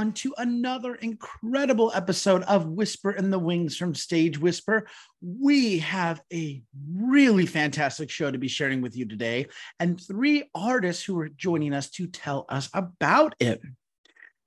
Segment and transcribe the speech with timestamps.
[0.00, 4.86] Everyone, to another incredible episode of Whisper in the Wings from Stage Whisper.
[5.20, 11.04] We have a really fantastic show to be sharing with you today, and three artists
[11.04, 13.60] who are joining us to tell us about it.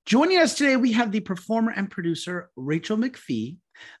[0.06, 3.58] Joining us today, we have the performer and producer Rachel McPhee,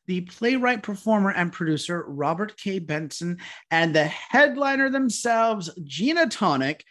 [0.08, 2.80] the playwright, performer, and producer Robert K.
[2.80, 3.38] Benson,
[3.70, 6.84] and the headliner themselves, Gina Tonic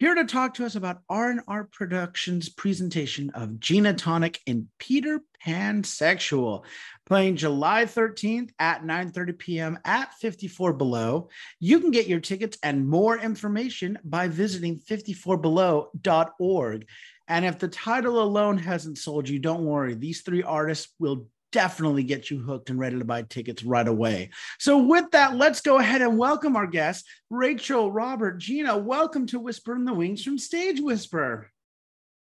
[0.00, 5.84] here to talk to us about R&R Productions presentation of Gina Tonic in Peter Pan
[5.84, 6.64] Sexual,
[7.04, 9.78] playing July 13th at 9:30 p.m.
[9.84, 11.28] at 54 Below.
[11.58, 16.86] You can get your tickets and more information by visiting 54below.org.
[17.28, 19.92] And if the title alone hasn't sold you, don't worry.
[19.92, 24.30] These three artists will definitely get you hooked and ready to buy tickets right away.
[24.58, 28.76] So, with that, let's go ahead and welcome our guests, Rachel, Robert, Gina.
[28.76, 31.50] Welcome to Whisper in the Wings from Stage Whisper.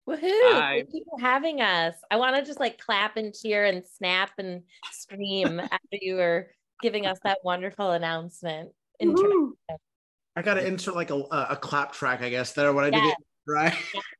[0.07, 0.19] Woohoo!
[0.23, 0.77] Hi.
[0.77, 1.95] Thank you for having us.
[2.09, 6.47] I want to just like clap and cheer and snap and scream after you were
[6.81, 8.69] giving us that wonderful announcement.
[10.35, 12.53] I got to insert like a, a clap track, I guess.
[12.53, 13.13] There, what I did
[13.49, 13.73] right?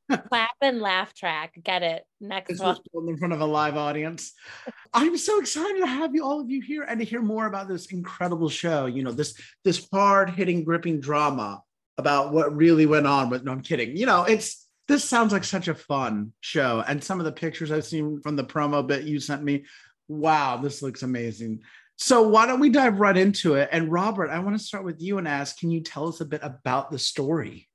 [0.27, 1.53] Clap and laugh track.
[1.63, 2.03] Get it.
[2.19, 2.77] Next one.
[3.07, 4.33] In front of a live audience.
[4.93, 7.67] I'm so excited to have you all of you here and to hear more about
[7.67, 8.87] this incredible show.
[8.87, 11.61] You know, this this hard hitting, gripping drama
[11.97, 13.29] about what really went on.
[13.29, 13.95] But no, I'm kidding.
[13.95, 16.83] You know, it's this sounds like such a fun show.
[16.87, 19.65] And some of the pictures I've seen from the promo bit you sent me,
[20.07, 21.61] wow, this looks amazing.
[21.95, 23.69] So why don't we dive right into it?
[23.71, 26.25] And Robert, I want to start with you and ask, can you tell us a
[26.25, 27.68] bit about the story?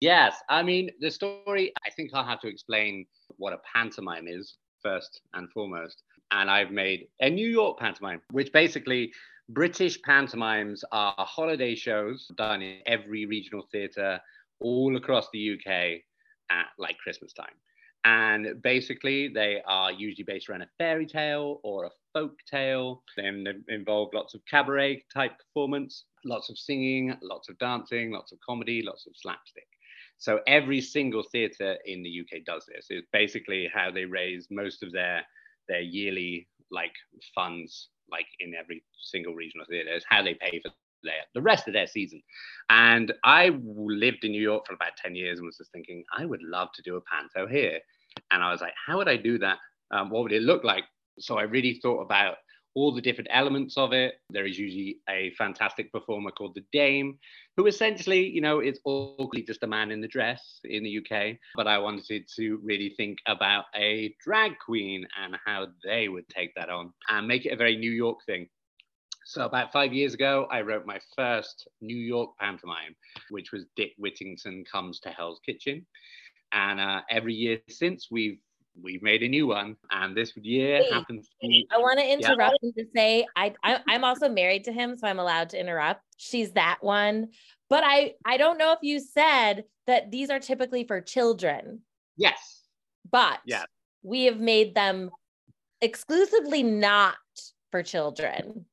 [0.00, 3.06] Yes, I mean, the story, I think I'll have to explain
[3.38, 6.02] what a pantomime is first and foremost.
[6.32, 9.12] And I've made a New York pantomime, which basically
[9.48, 14.20] British pantomimes are holiday shows done in every regional theatre
[14.60, 16.02] all across the UK
[16.50, 17.54] at like Christmas time.
[18.04, 23.02] And basically, they are usually based around a fairy tale or a folk tale.
[23.16, 28.30] Then They involve lots of cabaret type performance, lots of singing, lots of dancing, lots
[28.30, 29.66] of comedy, lots of slapstick.
[30.18, 32.86] So every single theatre in the UK does this.
[32.90, 35.22] It's basically how they raise most of their
[35.68, 36.92] their yearly like
[37.34, 39.90] funds, like in every single regional theatre.
[39.90, 40.70] It's how they pay for
[41.02, 42.22] their, the rest of their season.
[42.70, 46.24] And I lived in New York for about 10 years and was just thinking, I
[46.24, 47.80] would love to do a panto here.
[48.30, 49.58] And I was like, how would I do that?
[49.90, 50.84] Um, what would it look like?
[51.18, 52.36] So I really thought about
[52.76, 54.16] all the different elements of it.
[54.30, 57.18] There is usually a fantastic performer called the Dame,
[57.56, 61.38] who essentially, you know, is all just a man in the dress in the UK.
[61.56, 66.54] But I wanted to really think about a drag queen and how they would take
[66.54, 68.46] that on and make it a very New York thing.
[69.24, 72.94] So about five years ago, I wrote my first New York pantomime,
[73.30, 75.84] which was Dick Whittington Comes to Hell's Kitchen.
[76.52, 78.38] And uh, every year since, we've
[78.82, 82.06] we've made a new one and this year Wait, happens to be, i want to
[82.06, 82.70] interrupt yeah.
[82.76, 86.02] to say I, I i'm also married to him so i'm allowed to interrupt.
[86.18, 87.28] She's that one.
[87.68, 91.80] But i i don't know if you said that these are typically for children.
[92.16, 92.62] Yes.
[93.10, 93.64] But yeah.
[94.02, 95.10] we have made them
[95.80, 97.16] exclusively not
[97.70, 98.66] for children.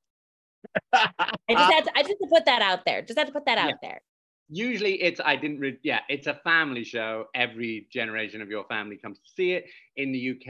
[0.94, 1.10] I
[1.50, 3.02] just had to, I just had to put that out there.
[3.02, 4.02] Just had to put that out there
[4.50, 7.26] usually it's i didn't re- yeah it's a family show.
[7.34, 9.66] Every generation of your family comes to see it.
[9.96, 10.46] In the uk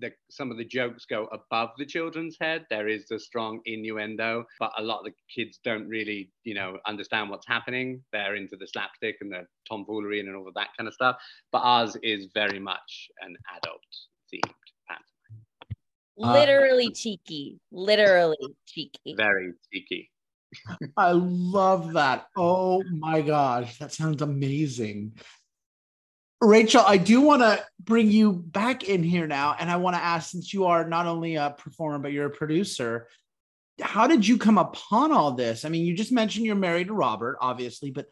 [0.00, 2.64] the, some of the jokes go above the children's head.
[2.70, 6.78] There is a strong innuendo but a lot of the kids don't really you know
[6.86, 8.02] understand what's happening.
[8.12, 11.16] They're into the slapstick and the tomfoolery and all of that kind of stuff.
[11.52, 13.82] But ours is very much an adult
[14.32, 14.52] themed
[14.88, 15.04] pantomime
[16.16, 17.58] literally uh, cheeky.
[17.72, 19.14] Literally cheeky.
[19.16, 20.10] Very cheeky
[20.96, 22.26] I love that.
[22.36, 25.12] Oh my gosh, that sounds amazing.
[26.40, 29.56] Rachel, I do want to bring you back in here now.
[29.58, 32.30] And I want to ask since you are not only a performer, but you're a
[32.30, 33.08] producer,
[33.80, 35.64] how did you come upon all this?
[35.64, 38.06] I mean, you just mentioned you're married to Robert, obviously, but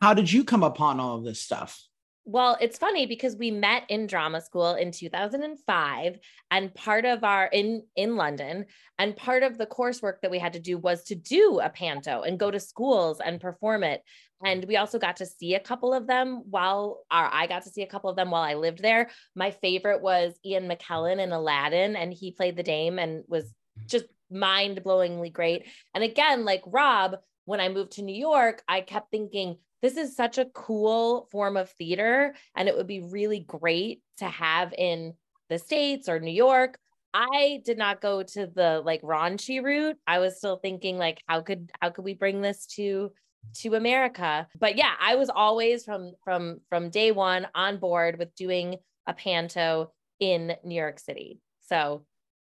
[0.00, 1.82] how did you come upon all of this stuff?
[2.28, 6.18] Well, it's funny because we met in drama school in 2005
[6.50, 8.66] and part of our in in London
[8.98, 12.22] and part of the coursework that we had to do was to do a panto
[12.22, 14.02] and go to schools and perform it.
[14.44, 17.70] And we also got to see a couple of them while our I got to
[17.70, 19.08] see a couple of them while I lived there.
[19.36, 23.54] My favorite was Ian McKellen in Aladdin and he played the dame and was
[23.86, 25.66] just mind-blowingly great.
[25.94, 30.16] And again, like Rob, when I moved to New York, I kept thinking this is
[30.16, 35.14] such a cool form of theater and it would be really great to have in
[35.48, 36.78] the states or new york
[37.14, 41.40] i did not go to the like raunchy route i was still thinking like how
[41.40, 43.10] could how could we bring this to
[43.54, 44.46] to America.
[44.58, 48.76] But yeah, I was always from from from day one on board with doing
[49.06, 51.40] a panto in New York City.
[51.62, 52.04] So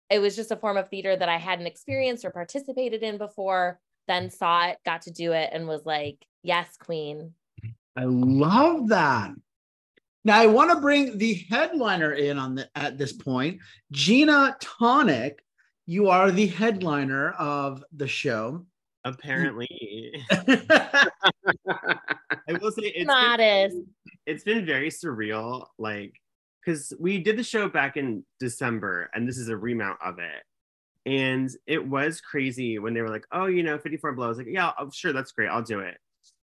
[0.09, 3.79] it was just a form of theater that I hadn't experienced or participated in before,
[4.07, 7.33] then saw it, got to do it, and was like, yes, queen.
[7.95, 9.31] I love that.
[10.23, 13.59] Now I want to bring the headliner in on the at this point.
[13.91, 15.43] Gina Tonic,
[15.85, 18.65] you are the headliner of the show.
[19.03, 20.25] Apparently.
[20.31, 21.07] I
[22.59, 23.75] will say it's Modest.
[23.75, 23.87] been,
[24.25, 25.67] it's been very surreal.
[25.77, 26.13] Like,
[26.65, 30.43] because we did the show back in December, and this is a remount of it.
[31.05, 34.31] And it was crazy when they were like, oh, you know, 54 Below.
[34.31, 35.49] Like, yeah, oh, sure, that's great.
[35.49, 35.97] I'll do it.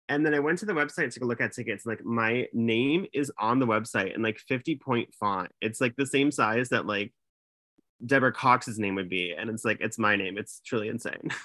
[0.09, 1.85] And then I went to the website to look at tickets.
[1.85, 5.51] Like, my name is on the website in like 50 point font.
[5.61, 7.13] It's like the same size that like
[8.05, 9.33] Deborah Cox's name would be.
[9.33, 10.39] And it's like, it's my name.
[10.39, 11.31] It's truly insane.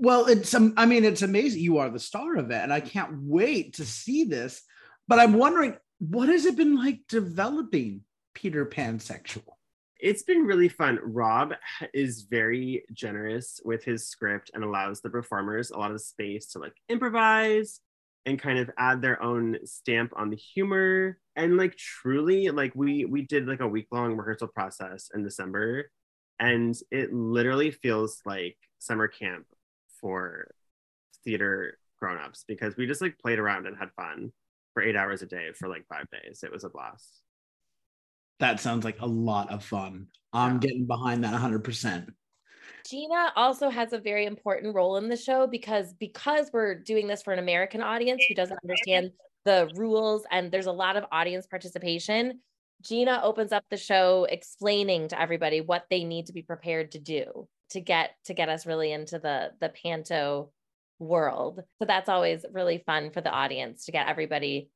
[0.00, 1.60] Well, it's um, I mean, it's amazing.
[1.60, 4.62] You are the star of it, and I can't wait to see this.
[5.08, 8.02] But I'm wondering, what has it been like developing
[8.32, 9.57] Peter Pan sexual?
[9.98, 10.98] It's been really fun.
[11.02, 11.54] Rob
[11.92, 16.58] is very generous with his script and allows the performers a lot of space to
[16.58, 17.80] like improvise
[18.26, 21.18] and kind of add their own stamp on the humor.
[21.34, 25.90] And like truly, like we we did like a week long rehearsal process in December,
[26.38, 29.46] and it literally feels like summer camp
[30.00, 30.50] for
[31.24, 34.32] theater grown-ups because we just like played around and had fun
[34.74, 36.42] for eight hours a day for like five days.
[36.44, 37.22] It was a blast.
[38.40, 40.08] That sounds like a lot of fun.
[40.32, 40.58] I'm Yeah.
[40.58, 42.14] getting behind that 100%.
[42.88, 47.22] Gina also has a very important role in the show because because we're doing this
[47.22, 49.12] for an American audience who doesn't understand
[49.44, 52.40] the rules and there's a lot of audience participation.
[52.82, 56.98] Gina opens up the show explaining to everybody what they need to be prepared to
[56.98, 60.50] do to get to get us really into the the panto
[60.98, 61.60] world.
[61.78, 64.70] So that's always really fun for the audience to get everybody,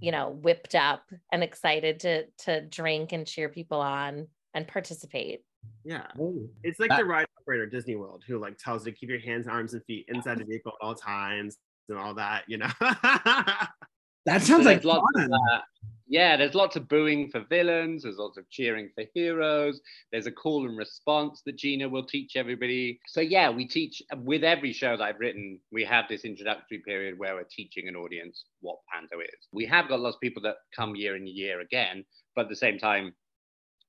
[0.00, 1.02] you know, whipped up
[1.32, 5.42] and excited to to drink and cheer people on and participate.
[5.84, 6.06] Yeah.
[6.18, 6.48] Oh.
[6.62, 9.08] It's like That- the ride operator at Disney World who like tells you to keep
[9.08, 11.58] your hands, arms, and feet inside the vehicle at all times
[11.88, 12.70] and all that, you know.
[14.26, 15.24] That sounds like lots fun.
[15.24, 15.60] of, uh,
[16.06, 18.02] yeah, there's lots of booing for villains.
[18.02, 19.80] There's lots of cheering for heroes.
[20.12, 23.00] There's a call and response that Gina will teach everybody.
[23.06, 25.58] So yeah, we teach with every show that I've written.
[25.72, 29.48] We have this introductory period where we're teaching an audience what panto is.
[29.52, 32.04] We have got lots of people that come year in year again,
[32.36, 33.14] but at the same time,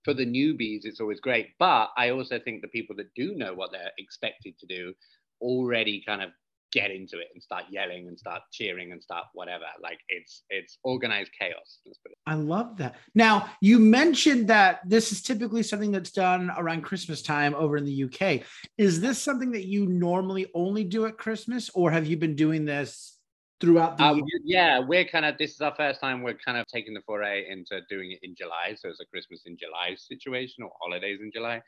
[0.03, 1.49] for the newbies, it's always great.
[1.59, 4.93] But I also think the people that do know what they're expected to do
[5.41, 6.29] already kind of
[6.75, 9.63] get into it and start yelling and start cheering and start whatever.
[9.81, 11.79] Like it's it's organized chaos.
[11.85, 11.97] It.
[12.27, 12.95] I love that.
[13.15, 17.85] Now, you mentioned that this is typically something that's done around Christmas time over in
[17.85, 18.41] the UK.
[18.77, 22.65] Is this something that you normally only do at Christmas, or have you been doing
[22.65, 23.17] this
[23.61, 24.41] throughout the um, year?
[24.43, 27.49] yeah, we're kind of this is our first time we're kind of taking the foray
[27.49, 28.75] into doing it in July.
[28.77, 31.61] So it's a Christmas in July situation or holidays in July.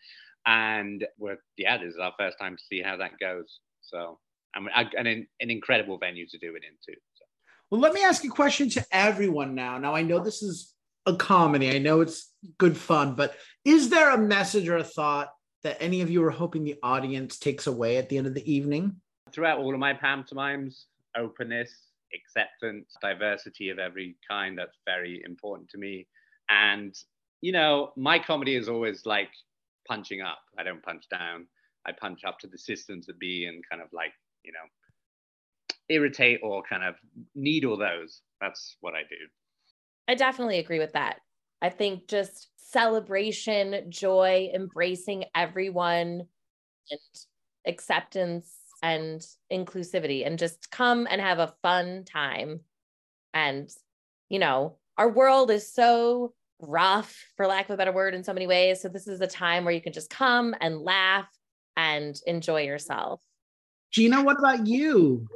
[0.46, 3.60] And we're yeah, this is our first time to see how that goes.
[3.80, 4.20] So
[4.56, 4.68] and,
[4.98, 7.00] and an, an incredible venue to do it in too.
[7.16, 7.26] So.
[7.70, 9.78] Well, let me ask a question to everyone now.
[9.78, 10.74] Now, I know this is
[11.06, 15.30] a comedy, I know it's good fun, but is there a message or a thought
[15.64, 18.52] that any of you are hoping the audience takes away at the end of the
[18.52, 18.98] evening?
[19.32, 20.88] throughout all of my pantomimes,
[21.18, 21.72] openness,
[22.14, 26.08] acceptance, diversity of every kind, that's very important to me.
[26.50, 26.96] And,
[27.42, 29.30] you know, my comedy is always like
[29.88, 30.40] punching up.
[30.58, 31.48] I don't punch down.
[31.86, 34.14] I punch up to the systems that be and kind of like,
[34.48, 34.68] you know,
[35.90, 36.96] irritate or kind of
[37.36, 38.22] needle those.
[38.42, 39.16] That's what I do.
[40.08, 41.18] I definitely agree with that.
[41.62, 46.24] I think just celebration, joy, embracing everyone,
[46.90, 47.00] and
[47.66, 52.62] acceptance and inclusivity, and just come and have a fun time.
[53.34, 53.70] And,
[54.30, 58.34] you know, our world is so rough, for lack of a better word, in so
[58.34, 58.82] many ways.
[58.82, 61.28] So, this is a time where you can just come and laugh
[61.76, 63.22] and enjoy yourself.
[63.92, 65.28] Gina, what about you?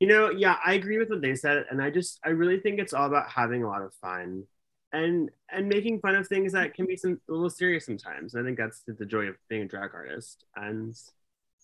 [0.00, 2.78] You know, yeah, I agree with what they said, and I just I really think
[2.78, 4.44] it's all about having a lot of fun
[4.92, 8.34] and and making fun of things that can be some a little serious sometimes.
[8.34, 10.44] I think that's the joy of being a drag artist.
[10.54, 10.94] And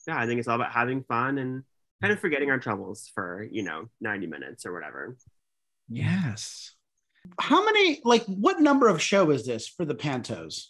[0.07, 1.63] yeah, I think it's all about having fun and
[2.01, 5.17] kind of forgetting our troubles for, you know, 90 minutes or whatever.
[5.89, 6.75] Yes.
[7.39, 10.67] How many, like, what number of show is this for the Pantos?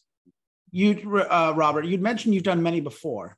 [0.71, 3.37] You, uh, Robert, you'd mentioned you've done many before.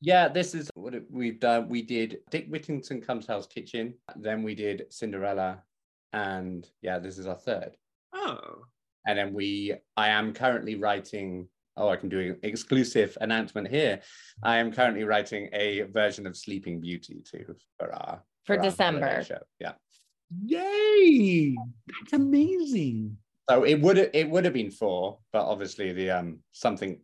[0.00, 1.68] Yeah, this is what we've done.
[1.68, 5.62] We did Dick Whittington Comes Hell's Kitchen, then we did Cinderella,
[6.12, 7.76] and yeah, this is our third.
[8.14, 8.62] Oh.
[9.06, 14.00] And then we, I am currently writing oh, I can do an exclusive announcement here.
[14.42, 19.22] I am currently writing a version of Sleeping Beauty too for our For our December.
[19.24, 19.38] show.
[19.60, 19.72] Yeah.
[20.44, 21.54] Yay!
[21.86, 23.16] That's amazing.
[23.48, 26.98] So it would it would have been four, but obviously the um something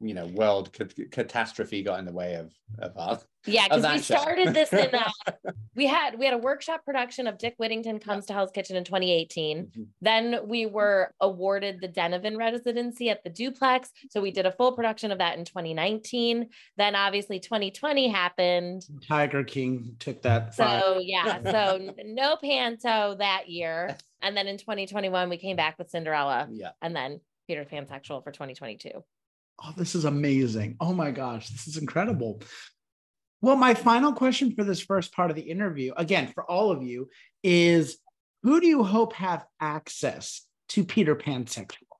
[0.00, 3.98] you know world cat- catastrophe got in the way of of our Yeah, because we
[4.02, 4.16] show.
[4.20, 5.10] started this in uh,
[5.74, 8.84] we had we had a workshop production of Dick Whittington Comes to Hell's Kitchen in
[8.84, 9.66] 2018.
[9.66, 9.86] Mhm.
[10.00, 13.90] Then we were awarded the Denovan residency at the duplex.
[14.10, 16.48] So we did a full production of that in 2019.
[16.76, 18.82] Then obviously 2020 happened.
[19.08, 20.54] Tiger King took that.
[20.54, 20.82] five.
[20.82, 23.96] So yeah, so n- no panto that year.
[24.22, 26.72] And then in 2021, we came back with Cinderella yeah.
[26.82, 28.90] and then Peter Pansexual for 2022.
[29.62, 30.76] Oh, this is amazing.
[30.80, 32.40] Oh my gosh, this is incredible.
[33.42, 36.82] Well, my final question for this first part of the interview, again, for all of
[36.82, 37.08] you,
[37.42, 37.98] is
[38.42, 41.90] who do you hope have access to Peter Pansexual?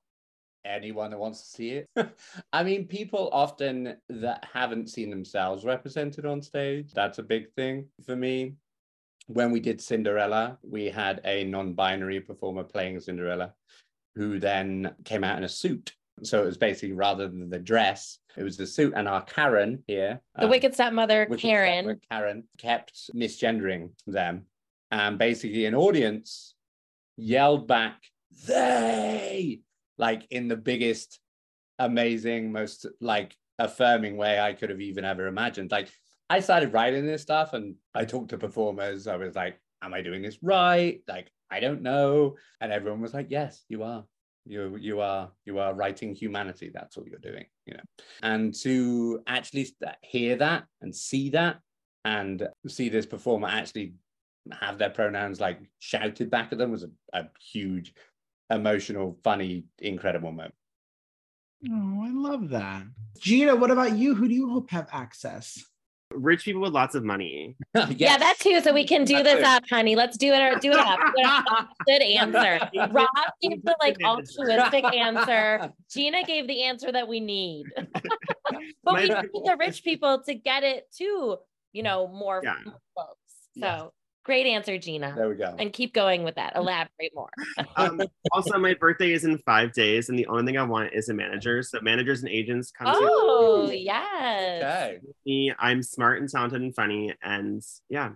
[0.64, 1.88] anyone that wants to see it.
[2.52, 7.86] I mean, people often that haven't seen themselves represented on stage, that's a big thing
[8.04, 8.54] for me.
[9.26, 13.54] When we did Cinderella, we had a non binary performer playing Cinderella
[14.16, 15.92] who then came out in a suit.
[16.22, 18.92] So it was basically rather than the dress, it was the suit.
[18.96, 21.84] And our Karen here, The um, Wicked Stepmother, Wicked Karen.
[21.84, 24.46] Stepmother Karen kept misgendering them.
[24.90, 26.54] And basically, an audience
[27.16, 28.02] yelled back,
[28.46, 29.60] they,
[29.98, 31.20] like in the biggest,
[31.78, 35.70] amazing, most like affirming way I could have even ever imagined.
[35.70, 35.90] Like,
[36.28, 39.06] I started writing this stuff and I talked to performers.
[39.06, 41.00] I was like, Am I doing this right?
[41.08, 42.36] Like, I don't know.
[42.60, 44.04] And everyone was like, Yes, you are.
[44.46, 47.80] You, you are you are writing humanity that's all you're doing you know
[48.22, 49.68] and to actually
[50.02, 51.60] hear that and see that
[52.04, 53.94] and see this performer actually
[54.50, 57.94] have their pronouns like shouted back at them was a, a huge
[58.50, 60.54] emotional funny incredible moment
[61.68, 62.84] Oh, I love that.
[63.18, 64.14] Gina, what about you?
[64.14, 65.62] Who do you hope have access?
[66.12, 67.56] Rich people with lots of money.
[67.74, 68.18] Yeah, Yes.
[68.20, 68.60] that too.
[68.60, 69.44] So we can do That's this it.
[69.44, 69.94] up, honey.
[69.94, 70.40] Let's do it.
[70.40, 70.98] Or do it up.
[70.98, 71.68] Do it up.
[71.86, 72.68] Good answer.
[72.90, 73.08] Rob
[73.40, 75.72] gave the like altruistic answer.
[75.90, 77.64] Gina gave the answer that we need.
[77.76, 81.36] but My- we need the rich people to get it to,
[81.72, 82.56] you know, more, Yeah.
[82.64, 83.16] more folks.
[83.58, 83.90] So Yes.
[84.24, 85.14] Great answer, Gina.
[85.16, 86.54] there we go And keep going with that.
[86.56, 87.30] Elaborate more.
[87.76, 88.00] Um,
[88.32, 91.14] also, my birthday is in five days, and the only thing I want is a
[91.14, 91.62] manager.
[91.62, 95.00] So managers and agents come to Oh, yes.
[95.26, 95.54] okay.
[95.58, 98.10] I'm smart and talented and funny, and yeah,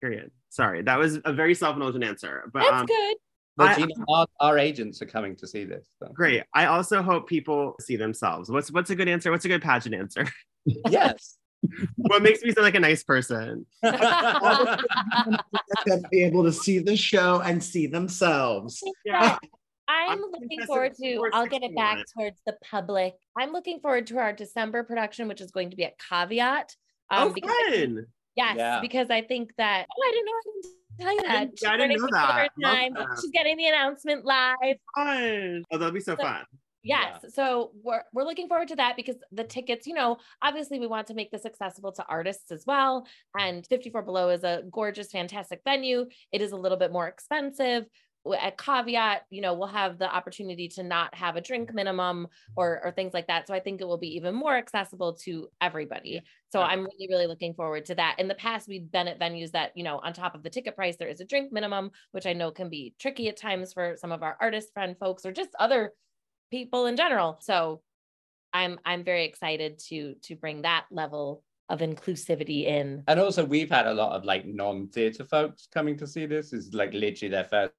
[0.00, 0.30] period.
[0.50, 3.16] Sorry, that was a very self-indulgent answer, but That's um, good.
[3.56, 6.08] well, I- Gina, our, our agents are coming to see this so.
[6.14, 6.44] great.
[6.54, 8.50] I also hope people see themselves.
[8.50, 9.30] What's what's a good answer?
[9.30, 10.26] What's a good pageant answer?
[10.88, 11.36] yes
[11.96, 13.66] what makes me sound like a nice person?
[13.82, 13.96] them
[16.10, 18.82] be able to see the show and see themselves.
[19.04, 19.36] Yeah.
[19.86, 22.04] I'm I'm looking forward to, I'll get it back 61.
[22.14, 23.14] towards the public.
[23.38, 26.74] I'm looking forward to our December production, which is going to be at Caveat.
[27.10, 28.06] Um, oh, because I think- fun!
[28.34, 28.80] yes, Yeah.
[28.80, 30.64] because I think that, oh, I didn't know I didn't
[31.00, 31.28] tell you I that.
[31.28, 32.48] didn't- I didn't She's know learning for the that.
[32.64, 32.94] time.
[32.94, 33.06] that.
[33.20, 34.56] She's getting the announcement live.
[34.96, 35.64] Fun.
[35.70, 36.44] Oh, that'll be so So- fun.
[36.84, 37.24] Yes.
[37.34, 41.06] So we're we're looking forward to that because the tickets, you know, obviously we want
[41.08, 43.06] to make this accessible to artists as well.
[43.38, 46.06] And 54 Below is a gorgeous, fantastic venue.
[46.30, 47.86] It is a little bit more expensive.
[48.40, 52.80] At caveat, you know, we'll have the opportunity to not have a drink minimum or
[52.84, 53.46] or things like that.
[53.46, 56.22] So I think it will be even more accessible to everybody.
[56.50, 56.66] So Yeah.
[56.66, 58.16] I'm really, really looking forward to that.
[58.18, 60.76] In the past, we've been at venues that, you know, on top of the ticket
[60.76, 63.96] price, there is a drink minimum, which I know can be tricky at times for
[63.98, 65.92] some of our artist friend folks or just other
[66.54, 67.38] people in general.
[67.40, 67.80] So
[68.52, 73.02] I'm I'm very excited to to bring that level of inclusivity in.
[73.08, 76.52] And also, we've had a lot of like non-theatre folks coming to see this.
[76.52, 77.72] Is like literally their first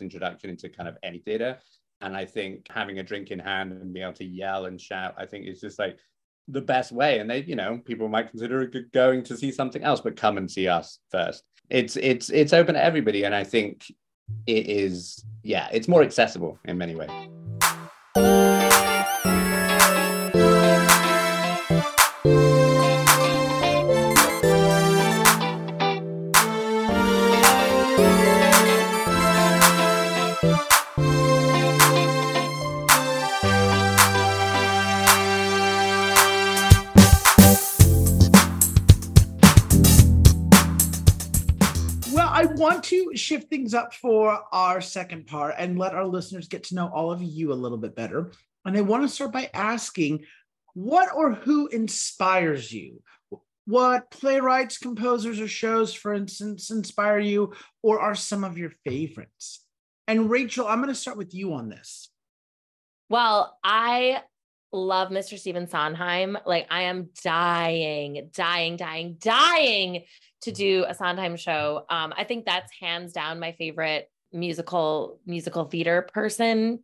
[0.00, 1.58] introduction into kind of any theatre.
[2.00, 5.14] And I think having a drink in hand and being able to yell and shout,
[5.18, 5.98] I think is just like
[6.48, 7.18] the best way.
[7.18, 10.50] And they, you know, people might consider going to see something else, but come and
[10.50, 11.44] see us first.
[11.68, 13.84] It's it's it's open to everybody, and I think
[14.46, 15.22] it is.
[15.42, 17.10] Yeah, it's more accessible in many ways.
[42.84, 46.88] To shift things up for our second part and let our listeners get to know
[46.88, 48.32] all of you a little bit better.
[48.64, 50.24] And I want to start by asking
[50.74, 53.02] what or who inspires you?
[53.66, 59.64] What playwrights, composers, or shows, for instance, inspire you or are some of your favorites?
[60.08, 62.10] And Rachel, I'm going to start with you on this.
[63.08, 64.22] Well, I
[64.72, 65.38] love Mr.
[65.38, 66.36] Stephen Sondheim.
[66.44, 70.04] Like I am dying, dying, dying, dying
[70.42, 71.84] to do a Sondheim show.
[71.88, 76.80] Um, I think that's hands down my favorite musical musical theater person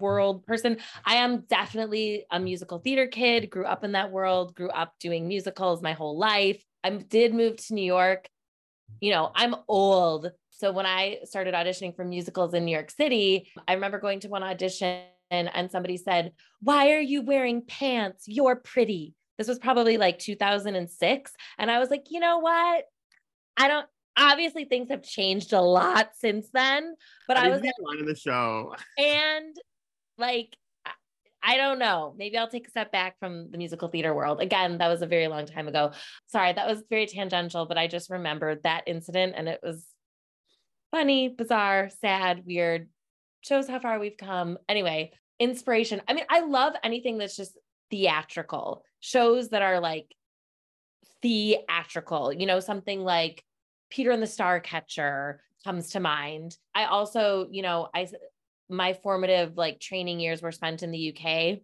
[0.00, 0.78] world person.
[1.04, 5.28] I am definitely a musical theater kid, grew up in that world, grew up doing
[5.28, 6.62] musicals my whole life.
[6.82, 8.28] I did move to New York.
[9.00, 10.30] You know, I'm old.
[10.50, 14.28] So when I started auditioning for musicals in New York City, I remember going to
[14.28, 18.24] one audition and somebody said, Why are you wearing pants?
[18.26, 19.14] You're pretty.
[19.38, 21.32] This was probably like 2006.
[21.58, 22.84] And I was like, You know what?
[23.56, 26.94] I don't, obviously things have changed a lot since then,
[27.28, 28.74] but I, I was line of the show.
[28.98, 29.56] And
[30.18, 30.56] like,
[31.42, 32.14] I don't know.
[32.18, 34.40] Maybe I'll take a step back from the musical theater world.
[34.40, 35.92] Again, that was a very long time ago.
[36.26, 39.86] Sorry, that was very tangential, but I just remembered that incident and it was
[40.90, 42.88] funny, bizarre, sad, weird.
[43.42, 44.58] Shows how far we've come.
[44.68, 46.02] Anyway, inspiration.
[46.06, 47.58] I mean, I love anything that's just
[47.90, 50.14] theatrical, shows that are like
[51.22, 53.44] theatrical, you know, something like
[53.90, 56.56] Peter and the Starcatcher comes to mind.
[56.74, 58.08] I also, you know, I
[58.68, 61.58] my formative like training years were spent in the UK.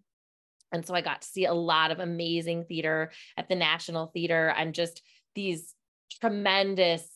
[0.72, 4.52] And so I got to see a lot of amazing theater at the National Theater
[4.56, 5.02] and just
[5.36, 5.74] these
[6.20, 7.08] tremendous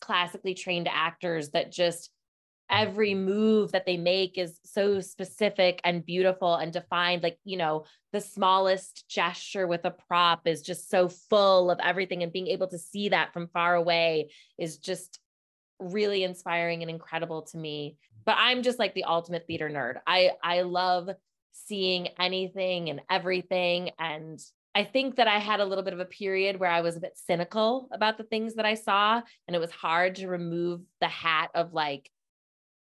[0.00, 2.10] classically trained actors that just
[2.70, 7.84] every move that they make is so specific and beautiful and defined like you know
[8.12, 12.68] the smallest gesture with a prop is just so full of everything and being able
[12.68, 15.18] to see that from far away is just
[15.78, 20.30] really inspiring and incredible to me but i'm just like the ultimate theater nerd i
[20.42, 21.08] i love
[21.52, 24.40] seeing anything and everything and
[24.74, 27.00] I think that I had a little bit of a period where I was a
[27.00, 29.20] bit cynical about the things that I saw.
[29.48, 32.08] And it was hard to remove the hat of like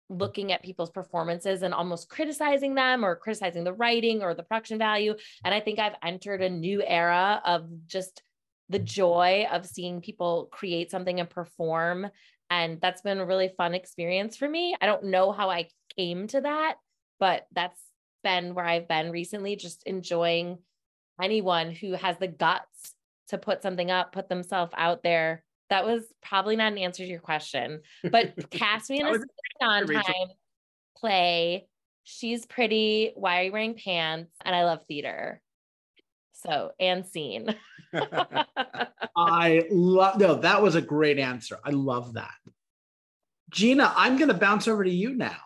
[0.10, 4.78] looking at people's performances and almost criticizing them or criticizing the writing or the production
[4.78, 5.16] value.
[5.44, 8.22] And I think I've entered a new era of just
[8.70, 12.10] the joy of seeing people create something and perform.
[12.50, 14.76] And that's been a really fun experience for me.
[14.80, 16.76] I don't know how I came to that,
[17.20, 17.82] but that's
[18.24, 20.60] been where I've been recently, just enjoying
[21.22, 22.94] anyone who has the guts
[23.30, 25.44] to put something up, put themselves out there
[25.76, 29.20] that was probably not an answer to your question, but cast me in a
[29.62, 30.30] Sondheim
[30.98, 31.68] play.
[32.06, 33.12] She's pretty.
[33.16, 34.32] Why are you wearing pants?
[34.44, 35.42] And I love theater.
[36.32, 37.56] So, and scene.
[39.18, 41.58] I love, no, that was a great answer.
[41.64, 42.36] I love that.
[43.50, 45.38] Gina, I'm going to bounce over to you now.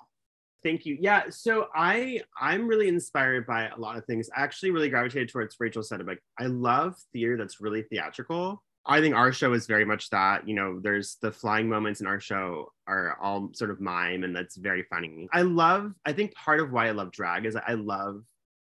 [0.62, 0.98] Thank you.
[1.00, 4.30] Yeah, so I I'm really inspired by a lot of things.
[4.36, 8.62] I actually really gravitated towards Rachel said like I love theater that's really theatrical.
[8.90, 10.48] I think our show is very much that.
[10.48, 14.36] You know, there's the flying moments in our show are all sort of mime, and
[14.36, 15.30] that's very funny.
[15.32, 18.24] I love, I think part of why I love drag is I love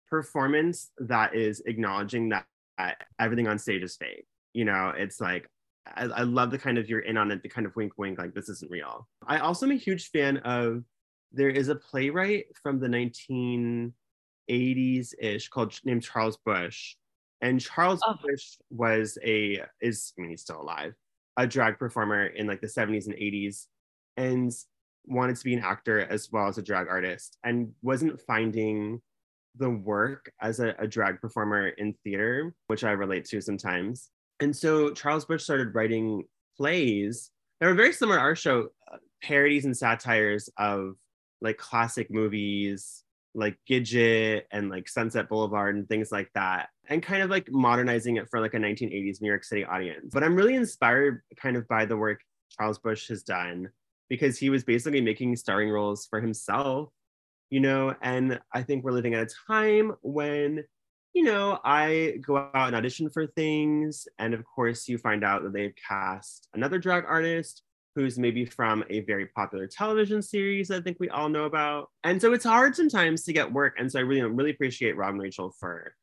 [0.08, 2.44] performance that is acknowledging that
[3.18, 4.26] everything on stage is fake.
[4.52, 5.48] You know, it's like,
[5.86, 8.18] I, I love the kind of you're in on it, the kind of wink, wink,
[8.18, 9.08] like this isn't real.
[9.26, 10.84] I also am a huge fan of,
[11.32, 13.94] there is a playwright from the 1980s
[15.18, 16.96] ish called named Charles Busch
[17.42, 18.14] and Charles oh.
[18.22, 20.94] Busch was a is I mean he's still alive,
[21.36, 23.66] a drag performer in like the 70s and 80s,
[24.16, 24.50] and
[25.06, 29.02] wanted to be an actor as well as a drag artist, and wasn't finding
[29.56, 34.08] the work as a, a drag performer in theater, which I relate to sometimes.
[34.40, 36.24] And so Charles Busch started writing
[36.56, 40.94] plays that were very similar to our show, uh, parodies and satires of
[41.40, 47.22] like classic movies like Gidget and like Sunset Boulevard and things like that, and kind
[47.22, 50.10] of like modernizing it for like a 1980s New York City audience.
[50.12, 53.70] But I'm really inspired kind of by the work Charles Busch has done
[54.08, 56.90] because he was basically making starring roles for himself,
[57.50, 60.64] you know, and I think we're living at a time when
[61.14, 64.06] you know, I go out and audition for things.
[64.18, 67.62] And of course, you find out that they've cast another drag artist
[67.94, 71.90] who's maybe from a very popular television series I think we all know about.
[72.04, 73.74] And so it's hard sometimes to get work.
[73.78, 75.94] And so I really, really appreciate Rob and Rachel for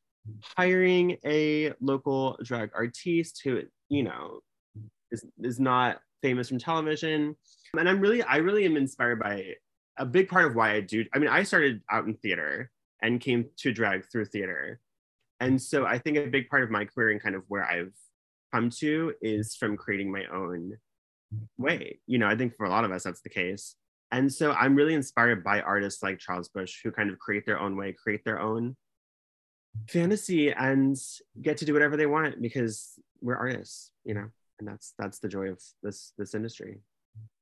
[0.56, 4.40] hiring a local drag artiste who, you know,
[5.10, 7.34] is, is not famous from television.
[7.76, 9.54] And I'm really, I really am inspired by
[9.98, 11.04] a big part of why I do.
[11.14, 12.70] I mean, I started out in theater
[13.02, 14.80] and came to drag through theater.
[15.40, 17.94] And so I think a big part of my career and kind of where I've
[18.52, 20.76] come to is from creating my own
[21.58, 22.00] way.
[22.06, 23.74] You know, I think for a lot of us, that's the case.
[24.12, 27.60] And so I'm really inspired by artists like Charles Busch who kind of create their
[27.60, 28.76] own way, create their own
[29.88, 30.96] fantasy and
[31.40, 34.26] get to do whatever they want because we're artists, you know,
[34.58, 36.80] and that's that's the joy of this this industry.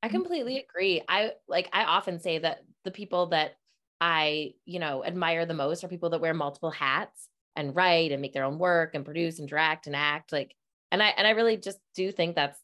[0.03, 1.01] I completely agree.
[1.07, 3.55] I like I often say that the people that
[4.01, 8.21] I, you know, admire the most are people that wear multiple hats and write and
[8.21, 10.55] make their own work and produce and direct and act like
[10.91, 12.59] and I and I really just do think that's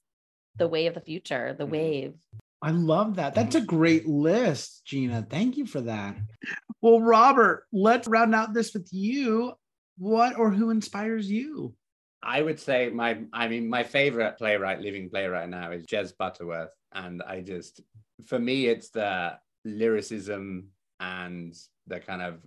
[0.57, 1.69] the way of the future, the Mhm.
[1.71, 2.13] wave.
[2.61, 3.35] I love that.
[3.35, 5.25] That's a great list, Gina.
[5.29, 6.17] Thank you for that.
[6.81, 9.53] Well, Robert, let's round out this with you.
[9.97, 11.75] What or who inspires you?
[12.23, 16.71] I would say my, I mean, my favorite playwright, living playwright now is Jez Butterworth.
[16.91, 17.81] And I just,
[18.25, 21.53] for me, it's the lyricism and
[21.85, 22.41] the kind of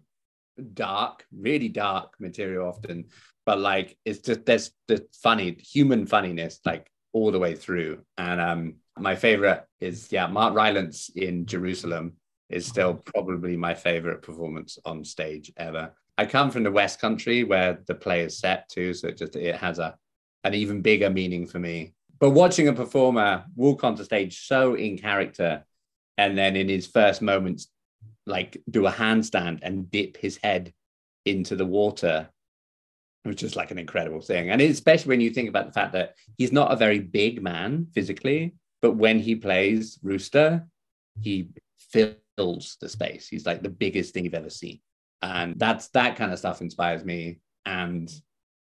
[0.74, 3.04] dark, really dark material often.
[3.46, 8.00] But like, it's just, there's the funny, human funniness, like all the way through.
[8.16, 12.14] And um, my favorite is, yeah, Mark Rylance in Jerusalem
[12.50, 15.92] is still probably my favorite performance on stage ever.
[16.16, 19.36] I come from the West Country where the play is set too, so it just
[19.36, 19.96] it has a
[20.44, 21.94] an even bigger meaning for me.
[22.18, 25.64] But watching a performer walk onto stage so in character,
[26.16, 27.68] and then in his first moments,
[28.26, 30.72] like do a handstand and dip his head
[31.24, 32.28] into the water,
[33.24, 34.50] which is just like an incredible thing.
[34.50, 37.88] And especially when you think about the fact that he's not a very big man
[37.94, 40.66] physically, but when he plays Rooster,
[41.20, 41.50] he
[42.36, 43.28] fills the space.
[43.28, 44.80] He's like the biggest thing you've ever seen.
[45.20, 47.40] And that's that kind of stuff inspires me.
[47.66, 48.10] And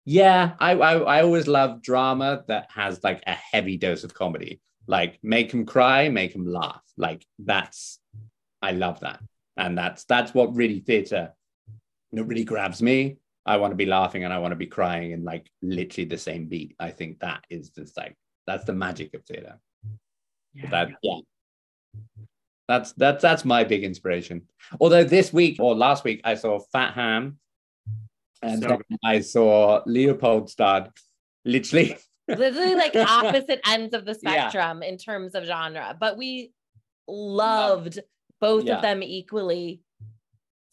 [0.07, 4.61] yeah I, I i always love drama that has like a heavy dose of comedy.
[4.87, 6.81] Like make him cry make him laugh.
[6.97, 7.99] Like that's
[8.61, 9.19] i love that.
[9.57, 11.33] And that's that's what really theater
[12.11, 14.65] you know, really grabs me i want to be laughing and i want to be
[14.65, 18.15] crying in like literally the same beat i think that is just like
[18.47, 19.59] that's the magic of theater
[20.71, 21.19] that yeah
[22.67, 24.41] that's that's that's my big inspiration.
[24.79, 27.37] Although this week or last week I saw Fat Ham,
[28.41, 30.91] and So I saw Leopoldstadt.
[31.45, 31.95] Literally,
[32.27, 34.49] Literally like opposite ends of the Yeah.
[34.49, 36.53] spectrum in terms of genre, but we
[37.07, 37.99] loved
[38.41, 38.77] both Yeah.
[38.77, 39.81] of them equally.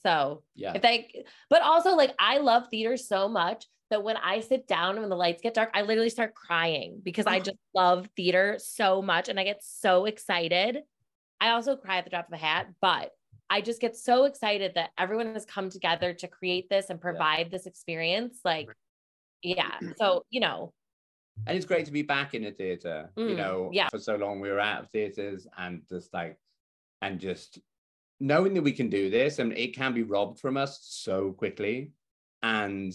[0.04, 4.40] So yeah, if they but also like I love theater so much that when I
[4.40, 7.58] sit down and when the lights get dark, I literally start crying because I just
[7.74, 10.78] love theater so much and I get so excited.
[11.40, 13.10] I also cry at the drop of a hat, but
[13.50, 17.50] I just get so excited that everyone has come together to create this and provide
[17.50, 18.40] this experience.
[18.44, 18.68] Like,
[19.42, 19.78] yeah.
[19.98, 20.72] So, you know,
[21.46, 23.10] and it's great to be back in a theater.
[23.16, 23.88] you Mm, know, yeah.
[23.90, 26.38] for so long we were out of theaters, and just like,
[27.02, 27.58] and just
[28.22, 31.92] knowing that we can do this, and it can be robbed from us so quickly,
[32.42, 32.92] and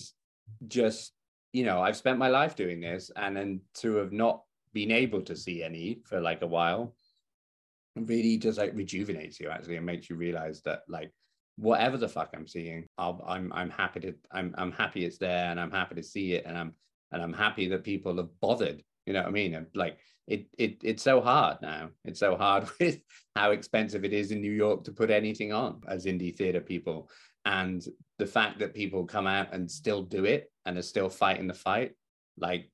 [0.68, 1.13] just
[1.54, 5.22] you know, I've spent my life doing this, and then to have not been able
[5.22, 6.96] to see any for like a while
[8.06, 11.12] really just like rejuvenates you actually and makes you realize that like
[11.58, 15.50] whatever the fuck I'm seeing, I'll, I'm I'm happy to I'm I'm happy it's there
[15.50, 16.74] and I'm happy to see it and I'm
[17.12, 18.84] and I'm happy that people have bothered.
[19.06, 19.56] You know what I mean?
[19.56, 21.90] And like it it it's so hard now.
[22.06, 23.00] It's so hard with
[23.36, 27.10] how expensive it is in New York to put anything on as indie theater people.
[27.46, 27.86] And
[28.20, 31.54] the fact that people come out and still do it and are still fighting the
[31.54, 31.94] fight,
[32.38, 32.70] like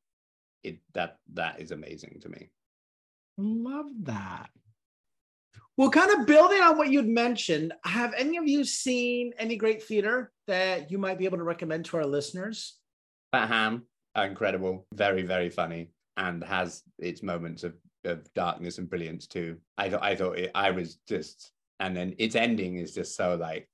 [0.64, 2.50] it that that is amazing to me.
[3.38, 4.50] Love that.
[5.76, 9.82] Well, kind of building on what you'd mentioned, have any of you seen any great
[9.82, 12.78] theater that you might be able to recommend to our listeners?
[13.32, 17.74] Fat Ham, incredible, very, very funny, and has its moments of,
[18.06, 19.58] of darkness and brilliance too.
[19.78, 23.36] I thought, I thought it, I was just, and then its ending is just so
[23.36, 23.68] like,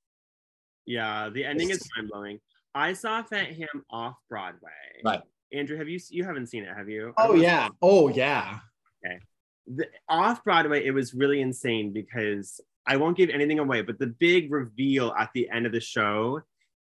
[0.86, 2.40] Yeah, the ending is mind blowing.
[2.76, 4.70] I saw Fat Ham off Broadway.
[5.04, 5.22] right,
[5.52, 7.14] Andrew, have you you haven't seen it, have you?
[7.18, 7.70] Oh yeah.
[7.82, 8.60] Oh yeah.
[9.06, 9.20] Okay,
[9.68, 14.08] the, off Broadway, it was really insane because I won't give anything away, but the
[14.08, 16.42] big reveal at the end of the show,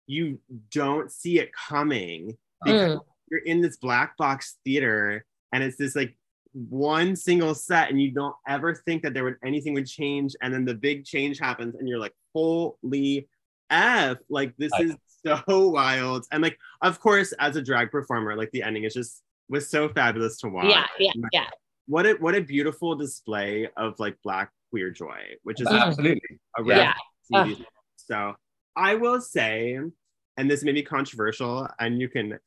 [0.07, 0.39] you
[0.71, 2.35] don't see it coming mm.
[2.65, 6.15] because you're in this black box theater and it's this like
[6.53, 10.53] one single set and you don't ever think that there would anything would change and
[10.53, 13.27] then the big change happens and you're like holy
[13.69, 18.35] f like this I- is so wild and like of course as a drag performer
[18.37, 21.49] like the ending is just was so fabulous to watch yeah, yeah, yeah.
[21.87, 26.19] what a what a beautiful display of like black queer joy, which is absolutely,
[26.57, 26.93] a Yeah.
[27.31, 27.65] rare TV.
[27.95, 28.33] So
[28.75, 29.79] I will say,
[30.37, 32.39] and this may be controversial, and you can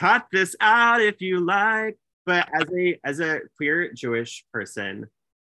[0.00, 5.06] cut this out if you like, but as a as a queer Jewish person,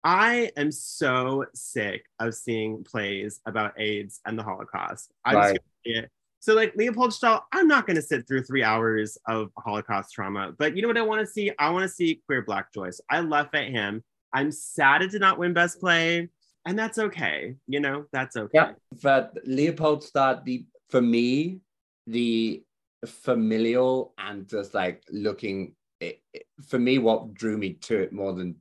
[0.03, 5.11] I am so sick of seeing plays about AIDS and the Holocaust.
[5.25, 5.59] I'm Right.
[5.85, 6.11] gonna it.
[6.41, 10.53] So like Leopoldstadt, I'm not going to sit through three hours of Holocaust trauma.
[10.59, 11.51] But you know what I want to see?
[11.59, 13.01] I want to see queer Black Joyce.
[13.09, 14.05] I love Fat Ham.
[14.35, 16.29] I'm sad it did not win Best Play,
[16.67, 17.55] and that's okay.
[17.67, 18.51] You know, that's okay.
[18.53, 18.73] Yeah.
[19.03, 21.61] But Leopoldstadt, the for me,
[22.07, 22.63] the
[23.07, 25.75] familial and just like looking,
[26.05, 28.57] it, for me, what drew me to it more than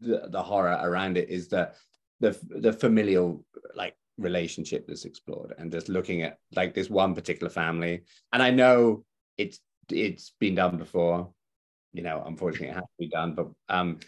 [0.00, 1.72] the, the horror around it is the
[2.20, 7.50] the the familial like relationship that's explored and just looking at like this one particular
[7.50, 8.02] family.
[8.32, 9.04] And i know
[9.38, 11.32] it's it's been done before.
[11.92, 14.00] You know unfortunately it has to be done but um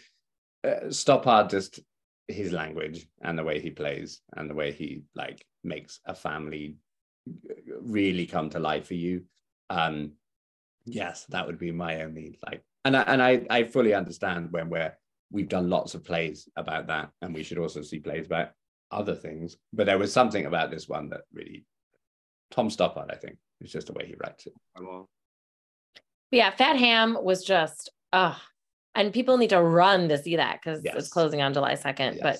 [0.63, 1.79] uh, stoppard just
[2.27, 6.77] his language and the way he plays and the way he like makes a family
[7.81, 9.23] really come to life for you
[9.69, 10.13] um
[10.85, 14.69] yes that would be my only like and I, and I I fully understand when
[14.69, 14.93] we're
[15.31, 18.49] we've done lots of plays about that and we should also see plays about
[18.91, 21.65] other things but there was something about this one that really
[22.51, 24.53] Tom Stoppard I think it's just the way he writes it
[26.31, 28.35] yeah Fat Ham was just uh
[28.93, 30.95] and people need to run to see that because Yes.
[30.97, 32.19] it's closing on July 2nd Yes.
[32.21, 32.37] but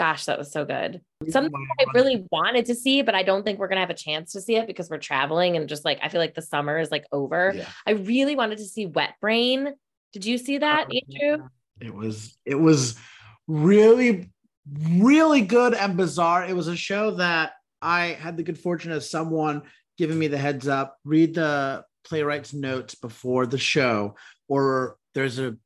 [0.00, 3.58] gosh that was so good something I really wanted to see, but I don't think
[3.58, 6.08] we're gonna have a chance to see it because we're traveling and just like I
[6.08, 7.52] feel like the summer is like over.
[7.54, 9.74] yeah I really wanted to see Wet Brain.
[10.12, 11.46] Did you see that, Andrew?
[11.80, 12.98] It was it was
[13.46, 14.32] really
[14.66, 16.46] really good and bizarre.
[16.46, 19.62] It was a show that I had the good fortune of someone
[19.98, 24.14] giving me the heads up, read the playwright's notes before the show
[24.48, 25.56] or there's a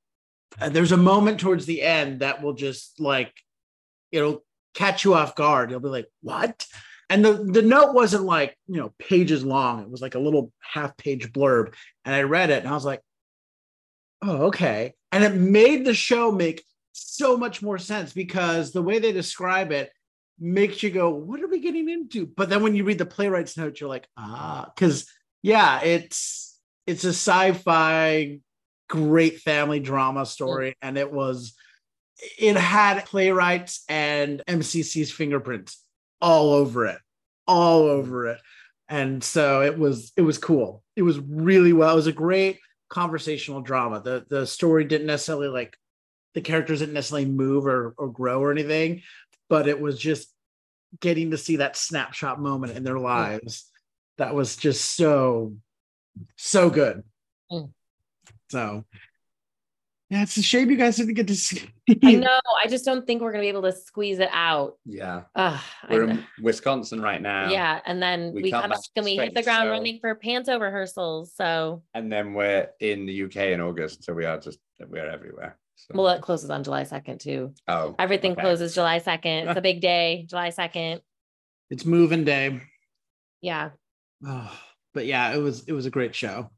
[0.61, 3.33] uh, there's a moment towards the end that will just like
[4.14, 5.70] it'll catch you off guard.
[5.70, 6.66] You'll be like, "What?"
[7.11, 9.83] And the the note wasn't like, you know, pages long.
[9.83, 11.74] It was like a little half page blurb
[12.05, 13.03] and I read it and I was like,
[14.22, 14.94] oh, okay.
[15.12, 19.70] And it made the show make so much more sense because the way they describe
[19.70, 19.90] it
[20.40, 22.27] makes you go, what are we getting into?
[22.27, 25.07] But then when you read the playwright's note, you're like, ah, because
[25.42, 28.40] yeah, it's it's a sci-fi
[28.88, 30.74] great family drama story.
[30.83, 31.55] And it was
[32.39, 35.83] it had playwrights and MCC's fingerprints
[36.21, 36.99] all over it,
[37.47, 38.41] all over it.
[38.89, 40.83] And so it was it was cool.
[40.97, 41.93] It was really well.
[41.93, 44.01] It was a great conversational drama.
[44.01, 45.77] The the story didn't necessarily like
[46.35, 49.03] the characters didn't necessarily move or, or grow or anything,
[49.49, 50.29] but it was just
[51.01, 53.71] getting to see that snapshot moment in their lives
[54.19, 55.57] that was just so
[56.37, 57.03] so good.
[57.51, 57.73] Mm.
[58.51, 58.85] So
[60.14, 61.68] yeah, it's a shame you guys didn't get to see.
[62.05, 62.40] I know.
[62.62, 64.79] I just don't think we're gonna be able to squeeze it out.
[64.85, 66.12] yeah Ugh, we're know.
[66.12, 69.16] in Wisconsin right now yeah, and then we we, come come back back and we
[69.16, 71.35] hit the ground so- running for panto rehearsals.
[71.35, 75.59] So and then we're in the UK in August so we are just we're everywhere
[75.74, 75.94] so.
[75.94, 77.53] well, it closes on July 2nd too.
[77.66, 78.42] oh Everything okay.
[78.42, 79.48] closes July 2nd.
[79.48, 81.00] It's a big day, July 2nd.
[81.70, 82.61] it's moving day.
[83.40, 83.70] Yeah.
[84.24, 84.57] Oh,
[84.94, 86.53] but yeah, it was it was a great show.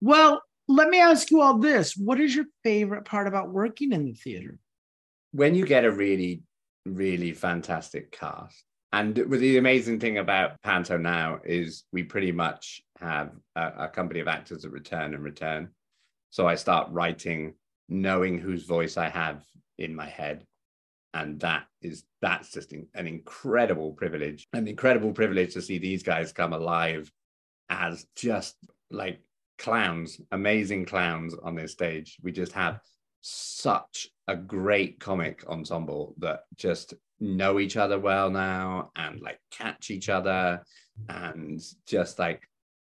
[0.00, 0.40] Well,
[0.70, 4.14] let me ask you all this: What is your favorite part about working in the
[4.14, 4.58] theater?
[5.32, 6.42] when you get a really,
[6.86, 8.64] really fantastic cast.
[8.92, 14.18] And the amazing thing about Panto now is we pretty much have a, a company
[14.18, 15.68] of actors that return and return.
[16.30, 17.54] So I start writing
[17.88, 19.44] knowing whose voice I have
[19.78, 20.44] in my head.
[21.14, 24.48] And that is that's just an incredible privilege.
[24.52, 27.10] An incredible privilege to see these guys come alive
[27.68, 28.56] as just
[28.90, 29.20] like
[29.60, 32.18] clowns, amazing clowns on this stage.
[32.22, 32.80] We just have
[33.20, 39.90] such a great comic ensemble that just know each other well now and like catch
[39.90, 40.62] each other
[41.10, 42.42] and just like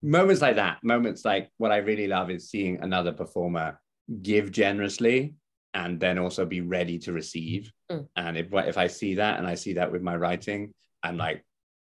[0.02, 3.80] moments like that moments like what i really love is seeing another performer
[4.24, 5.36] give generously
[5.76, 8.08] and then also be ready to receive Mm.
[8.16, 10.74] and if if i see that and i see that with my writing
[11.04, 11.46] i'm like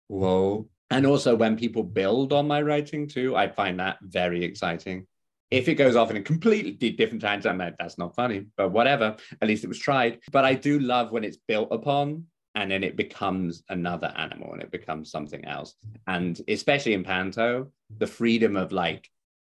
[0.07, 5.05] whoa and also when people build on my writing too i find that very exciting
[5.51, 8.69] if it goes off in a completely different tangent, I'm like, that's not funny, but
[8.69, 9.15] whatever.
[9.41, 10.19] At least it was tried.
[10.31, 12.25] But I do love when it's built upon
[12.55, 15.75] and then it becomes another animal and it becomes something else.
[16.07, 19.09] And especially in Panto, the freedom of like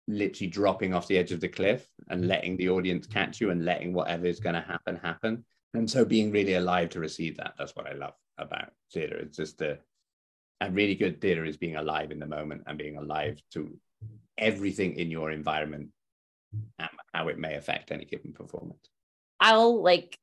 [0.08, 3.65] literally dropping off the edge of the cliff and letting the audience catch you and
[3.65, 5.45] letting whatever is going to happen happen.
[5.73, 9.17] And so being really alive to receive that, that's what I love about theater.
[9.17, 9.80] It's just the,
[10.60, 13.78] and really good theater is being alive in the moment and being alive to
[14.38, 15.89] everything in your environment
[16.80, 18.89] and how it may affect any given performance.
[19.39, 20.17] I'll like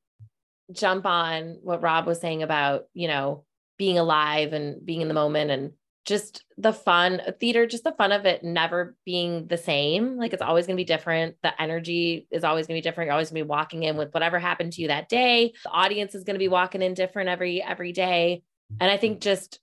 [0.72, 3.44] jump on what Rob was saying about, you know,
[3.78, 5.72] being alive and being in the moment and
[6.04, 10.16] just the fun theater, just the fun of it never being the same.
[10.16, 11.36] Like it's always going to be different.
[11.42, 13.06] The energy is always going to be different.
[13.06, 15.54] You're always going to be walking in with whatever happened to you that day.
[15.64, 18.42] The audience is going to be walking in different every every day.
[18.80, 19.60] And I think just,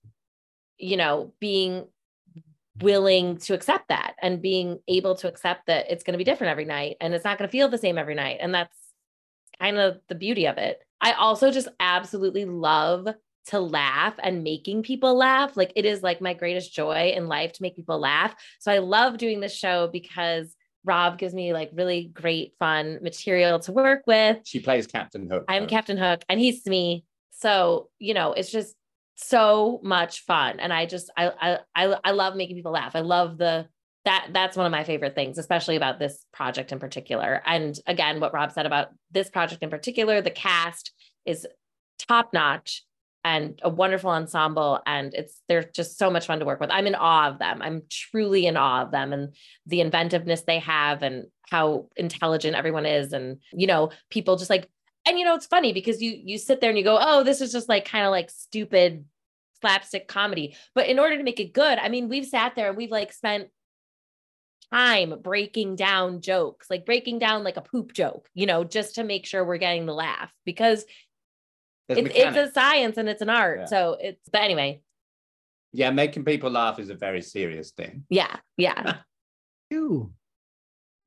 [0.82, 1.86] you know, being
[2.82, 6.52] willing to accept that and being able to accept that it's going to be different
[6.52, 8.38] every night and it's not going to feel the same every night.
[8.42, 8.76] And that's
[9.60, 10.80] kind of the beauty of it.
[11.00, 13.08] I also just absolutely love
[13.48, 15.58] to laugh and making people laugh.
[15.58, 18.36] Like it is like my greatest joy in life to make people laugh.
[18.60, 23.60] So I love doing this show because Rob gives me like really great fun material
[23.60, 24.40] to work with.
[24.46, 25.46] She plays Captain Hook.
[25.48, 25.68] I'm.
[25.68, 27.06] Captain Hook and he's me.
[27.32, 28.76] So, you know, it's just
[29.24, 30.60] so much fun.
[30.60, 32.96] And I just I I I, I love making people laugh.
[32.96, 33.68] I love the
[34.06, 37.42] that that's one of my favorite things, especially about this project in particular.
[37.46, 40.92] And again, what Rob said about this project in particular, the cast
[41.26, 41.46] is
[42.00, 42.84] top notch
[43.24, 46.72] and a wonderful ensemble and it's they're just so much fun to work with.
[46.72, 47.62] I'm in awe of them.
[47.62, 49.36] I'm truly in awe of them and
[49.68, 54.68] the inventiveness they have and how intelligent everyone is and you know, people just like
[55.08, 57.42] and you know, it's funny because you you sit there and you go, "Oh, this
[57.42, 59.06] is just like kind of like stupid
[59.62, 62.78] slapstick comedy." But in order to make it good, I mean, we've sat there and
[62.78, 63.50] we've like spent
[64.72, 69.04] time breaking down jokes, like breaking down like a poop joke, you know, just to
[69.04, 70.86] make sure we're getting the laugh because
[71.90, 73.62] it, it's a science and it's an art.
[73.62, 73.66] Yeah.
[73.66, 74.82] So it's, but anyway.
[75.74, 78.06] Yeah, making people laugh is a very serious thing.
[78.10, 78.98] Yeah, yeah.
[79.70, 80.14] you.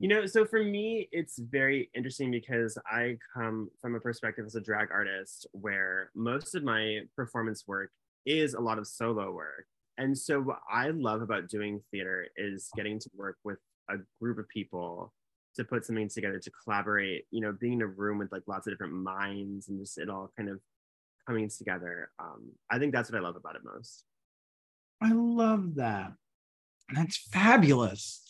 [0.00, 4.56] You know, so for me, it's very interesting because I come from a perspective as
[4.56, 7.90] a drag artist where most of my performance work
[8.26, 9.66] is a lot of solo work.
[9.96, 14.38] And so, what I love about doing theater is getting to work with a group
[14.38, 15.12] of people
[15.54, 18.66] to put something together to collaborate, you know, being in a room with like lots
[18.66, 20.58] of different minds and just it all kind of
[21.26, 22.10] coming together.
[22.18, 24.04] Um, I think that's what I love about it most.
[25.00, 26.12] I love that.
[26.92, 28.22] That's fabulous.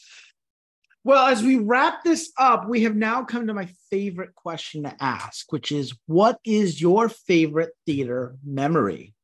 [1.04, 4.96] Well, as we wrap this up, we have now come to my favorite question to
[5.00, 9.14] ask, which is what is your favorite theater memory?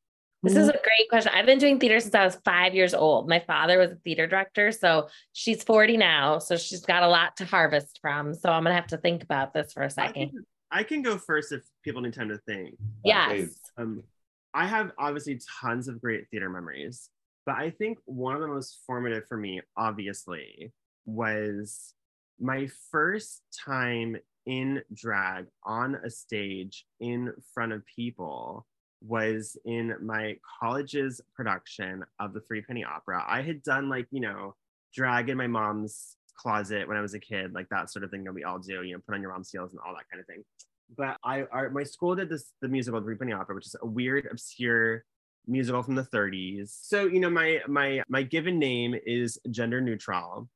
[0.43, 1.33] This is a great question.
[1.35, 3.29] I've been doing theater since I was five years old.
[3.29, 6.39] My father was a theater director, so she's 40 now.
[6.39, 8.35] So she's got a lot to harvest from.
[8.35, 10.23] So I'm going to have to think about this for a second.
[10.23, 12.77] I can, I can go first if people need time to think.
[13.05, 13.51] Yes.
[13.77, 14.03] Um,
[14.53, 17.09] I have obviously tons of great theater memories,
[17.45, 20.73] but I think one of the most formative for me, obviously,
[21.07, 21.95] was
[22.39, 28.67] my first time in drag on a stage in front of people
[29.03, 33.25] was in my college's production of the Threepenny Opera.
[33.27, 34.55] I had done like, you know,
[34.95, 38.25] drag in my mom's closet when I was a kid, like that sort of thing
[38.25, 40.21] that we all do, you know, put on your mom's heels and all that kind
[40.21, 40.45] of thing.
[40.97, 44.27] But I, our, my school did this, the musical Threepenny Opera, which is a weird,
[44.31, 45.05] obscure
[45.47, 46.71] musical from the 30s.
[46.83, 50.49] So, you know, my my my given name is gender neutral.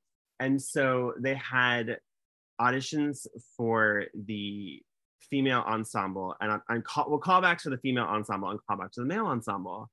[0.44, 1.96] And so they had
[2.60, 3.26] auditions
[3.56, 4.82] for the
[5.30, 9.06] female ensemble and I'm, call, well callbacks for the female ensemble and callbacks to the
[9.06, 9.88] male ensemble.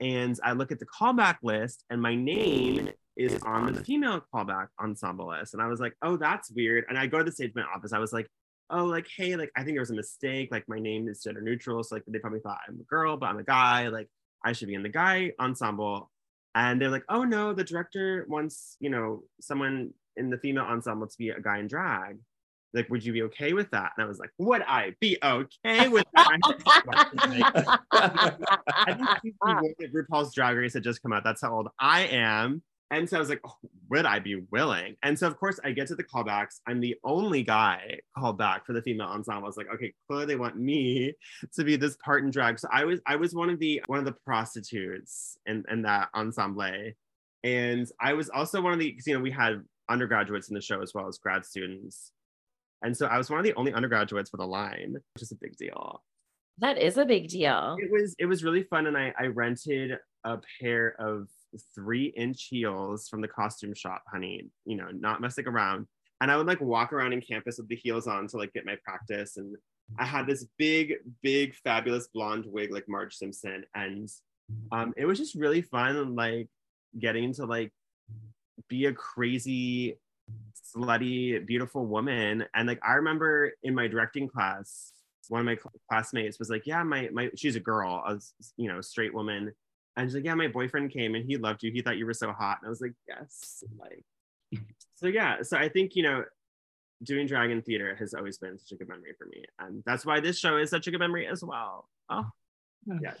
[0.00, 4.68] And I look at the callback list and my name is on the female callback
[4.80, 5.54] ensemble list.
[5.54, 6.84] And I was like, oh, that's weird.
[6.88, 7.92] And I go to the stage management office.
[7.92, 8.28] I was like,
[8.70, 10.50] oh, like, hey, like, I think there was a mistake.
[10.52, 11.82] Like, my name is gender neutral.
[11.82, 13.88] So, like, they probably thought I'm a girl, but I'm a guy.
[13.88, 14.08] Like,
[14.44, 16.10] I should be in the guy ensemble.
[16.56, 21.06] And they're like, oh, no, the director wants, you know, someone in the female ensemble
[21.06, 22.18] to be a guy in drag
[22.76, 23.92] like, would you be okay with that?
[23.96, 26.38] And I was like, would I be okay with that?
[27.92, 28.92] I
[29.78, 31.24] think RuPaul's Drag Race had just come out.
[31.24, 32.62] That's how old I am.
[32.90, 33.56] And so I was like, oh,
[33.90, 34.96] would I be willing?
[35.02, 36.60] And so, of course, I get to the callbacks.
[36.68, 39.44] I'm the only guy called back for the female ensemble.
[39.44, 41.14] I was like, okay, clearly they want me
[41.54, 42.60] to be this part in drag.
[42.60, 46.10] So I was, I was one of the one of the prostitutes in, in that
[46.14, 46.92] ensemble.
[47.42, 50.60] And I was also one of the, because you know, we had undergraduates in the
[50.60, 52.12] show as well as grad students.
[52.82, 55.36] And so I was one of the only undergraduates for the line, which is a
[55.36, 56.02] big deal.
[56.58, 57.76] That is a big deal.
[57.78, 58.86] It was it was really fun.
[58.86, 61.28] And I, I rented a pair of
[61.74, 65.86] three inch heels from the costume shop, honey, you know, not messing around.
[66.20, 68.64] And I would like walk around in campus with the heels on to like get
[68.64, 69.36] my practice.
[69.36, 69.56] And
[69.98, 73.64] I had this big, big, fabulous blonde wig like Marge Simpson.
[73.74, 74.08] And
[74.72, 76.48] um, it was just really fun, like
[76.98, 77.72] getting to like
[78.68, 79.98] be a crazy
[80.74, 82.44] slutty, beautiful woman.
[82.54, 84.92] And like I remember in my directing class,
[85.28, 85.58] one of my
[85.90, 88.18] classmates was like, "Yeah, my my she's a girl, a
[88.56, 89.52] you know straight woman,"
[89.96, 91.72] and she's like, "Yeah, my boyfriend came and he loved you.
[91.72, 94.04] He thought you were so hot." And I was like, "Yes." Like,
[94.96, 95.42] so yeah.
[95.42, 96.24] So I think you know,
[97.02, 100.20] doing dragon theater has always been such a good memory for me, and that's why
[100.20, 101.88] this show is such a good memory as well.
[102.08, 102.26] Oh,
[103.00, 103.14] yeah.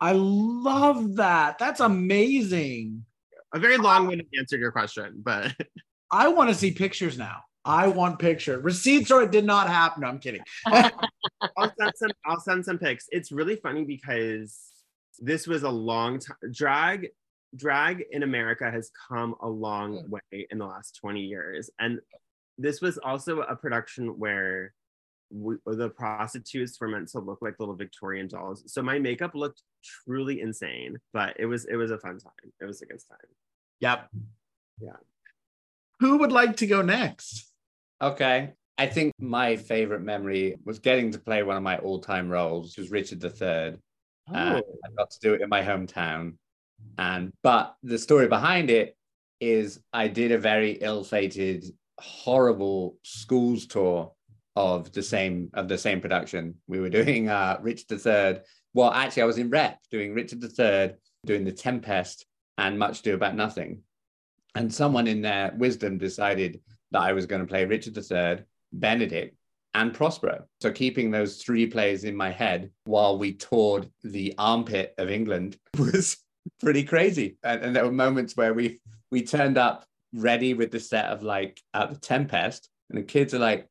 [0.00, 1.58] I love that.
[1.58, 3.04] That's amazing.
[3.52, 5.54] A very long-winded answer to your question, but
[6.10, 7.40] I want to see pictures now.
[7.64, 10.02] I want picture receipts or it did not happen.
[10.02, 10.40] No, I'm kidding.
[10.66, 12.10] I'll send some.
[12.24, 13.06] I'll send some pics.
[13.10, 14.69] It's really funny because
[15.18, 16.36] this was a long time.
[16.52, 17.08] Drag,
[17.56, 20.08] drag in America has come a long mm.
[20.08, 22.00] way in the last 20 years, and
[22.58, 24.74] this was also a production where
[25.30, 28.64] we, the prostitutes were meant to look like little Victorian dolls.
[28.66, 32.52] So my makeup looked truly insane, but it was it was a fun time.
[32.60, 33.18] It was a good time.
[33.80, 34.08] Yep.
[34.80, 34.96] Yeah.
[36.00, 37.50] Who would like to go next?
[38.02, 38.52] Okay.
[38.78, 42.68] I think my favorite memory was getting to play one of my all time roles,
[42.68, 43.76] which was Richard III.
[44.34, 44.78] Uh, Oh.
[44.84, 46.34] I got to do it in my hometown.
[46.98, 48.96] And but the story behind it
[49.40, 51.64] is I did a very ill-fated,
[51.98, 54.12] horrible schools tour
[54.56, 56.54] of the same of the same production.
[56.66, 58.40] We were doing uh Richard III.
[58.74, 60.94] Well, actually, I was in rep doing Richard III,
[61.26, 62.26] doing the Tempest
[62.56, 63.82] and Much Ado About Nothing.
[64.54, 66.60] And someone in their wisdom decided
[66.92, 68.44] that I was going to play Richard III,
[68.76, 69.32] Benedick,
[69.74, 70.44] and Prospero.
[70.60, 75.56] So keeping those three plays in my head while we toured the armpit of England
[75.78, 76.16] was
[76.60, 77.36] pretty crazy.
[77.42, 81.22] And, and there were moments where we we turned up ready with the set of
[81.22, 83.68] like at the Tempest, and the kids are like,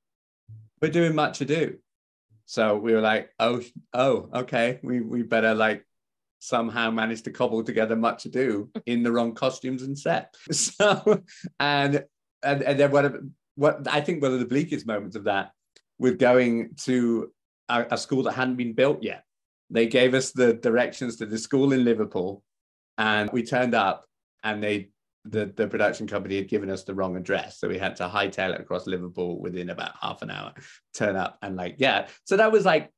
[0.82, 1.78] "We're doing much ado."
[2.46, 3.62] So we were like, "Oh,
[3.94, 4.80] oh, okay.
[4.84, 5.86] We we better like
[6.40, 11.22] somehow manage to cobble together much ado in the wrong costumes and set." So
[11.60, 12.06] and
[12.44, 13.16] and, and then of
[13.56, 15.52] what I think one of the bleakest moments of that
[16.00, 17.32] was going to
[17.68, 19.24] a, a school that hadn't been built yet.
[19.70, 22.44] They gave us the directions to the school in Liverpool,
[22.98, 24.06] and we turned up,
[24.44, 24.90] and they
[25.26, 27.60] the, the production company had given us the wrong address.
[27.60, 30.54] So we had to hightail it across Liverpool within about half an hour,
[30.94, 32.08] turn up and like, yeah.
[32.24, 32.90] So that was like,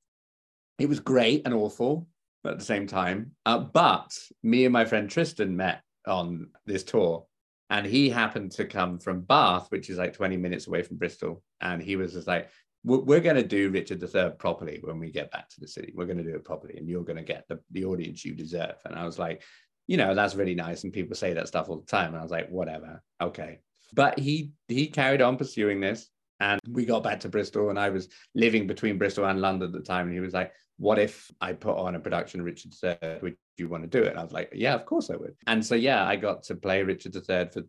[0.80, 2.08] it was great and awful
[2.46, 3.32] at the same time.
[3.46, 4.12] Uh, but
[4.44, 7.26] me and my friend Tristan met on this tour
[7.70, 11.42] and he happened to come from Bath, which is like 20 minutes away from Bristol.
[11.60, 12.50] And he was just like,
[12.84, 15.94] we're, going to do Richard III properly when we get back to the city.
[15.96, 18.34] We're going to do it properly and you're going to get the, the audience you
[18.34, 18.76] deserve.
[18.86, 19.44] And I was like,
[19.88, 20.84] you know, that's really nice.
[20.84, 22.10] And people say that stuff all the time.
[22.10, 23.04] And I was like, whatever.
[23.22, 23.60] Okay.
[23.94, 26.08] But he he carried on pursuing this.
[26.40, 29.74] And we got back to Bristol and I was living between Bristol and London at
[29.74, 30.08] the time.
[30.08, 33.20] And he was like, what if I put on a production of Richard III?
[33.22, 34.10] Would you want to do it?
[34.10, 35.36] And I was like, yeah, of course I would.
[35.46, 37.64] And so, yeah, I got to play Richard III for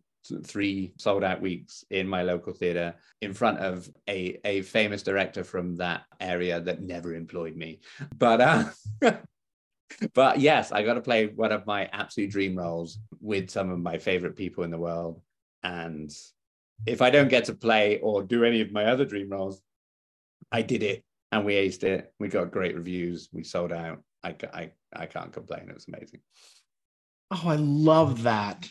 [0.45, 5.43] three sold out weeks in my local theatre in front of a, a famous director
[5.43, 7.79] from that area that never employed me.
[8.17, 8.65] But uh,
[10.13, 13.79] but yes, I got to play one of my absolute dream roles with some of
[13.79, 15.21] my favorite people in the world.
[15.63, 16.11] And
[16.85, 19.61] if I don't get to play or do any of my other dream roles,
[20.51, 22.13] I did it and we aced it.
[22.19, 23.29] We got great reviews.
[23.31, 24.01] We sold out.
[24.23, 25.67] I, I, I can't complain.
[25.69, 26.21] It was amazing.
[27.31, 28.69] Oh, I love that.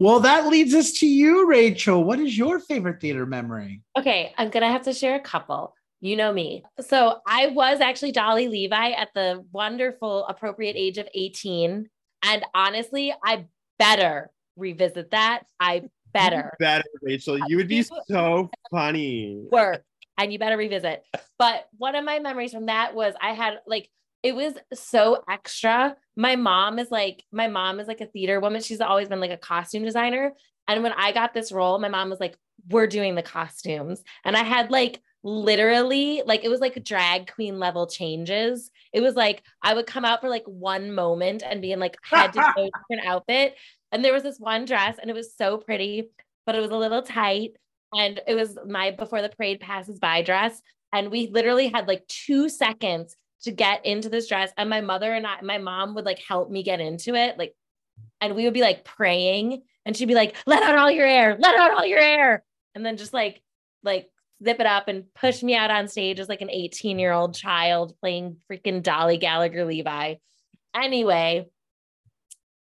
[0.00, 2.04] Well, that leads us to you, Rachel.
[2.04, 3.82] What is your favorite theater memory?
[3.98, 5.74] Okay, I'm gonna have to share a couple.
[6.00, 6.62] You know me.
[6.80, 11.88] So I was actually Dolly Levi at the wonderful appropriate age of 18.
[12.22, 13.46] And honestly, I
[13.80, 15.42] better revisit that.
[15.58, 15.82] I
[16.12, 17.38] better Better, Rachel.
[17.48, 19.46] You would be so funny.
[19.50, 19.82] work
[20.18, 21.04] and you better revisit.
[21.38, 23.90] But one of my memories from that was I had like
[24.22, 25.96] it was so extra.
[26.16, 28.60] My mom is like my mom is like a theater woman.
[28.60, 30.32] She's always been like a costume designer.
[30.66, 32.36] And when I got this role, my mom was like,
[32.68, 37.58] "We're doing the costumes." And I had like literally like it was like drag queen
[37.58, 38.70] level changes.
[38.92, 41.96] It was like I would come out for like one moment and be in like
[42.02, 43.54] head to toe different outfit.
[43.92, 46.10] And there was this one dress and it was so pretty,
[46.44, 47.52] but it was a little tight
[47.94, 50.60] and it was my before the parade passes by dress
[50.92, 55.12] and we literally had like 2 seconds to get into this dress and my mother
[55.12, 57.54] and I my mom would like help me get into it like
[58.20, 61.36] and we would be like praying and she'd be like let out all your air
[61.38, 63.42] let out all your air and then just like
[63.82, 64.10] like
[64.42, 67.34] zip it up and push me out on stage as like an 18 year old
[67.34, 70.14] child playing freaking Dolly Gallagher Levi.
[70.74, 71.46] Anyway